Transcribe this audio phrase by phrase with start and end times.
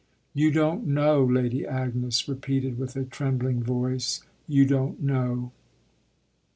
[0.33, 5.51] "You don't know," Lady Agnes repeated with a trembling voice, "you don't know."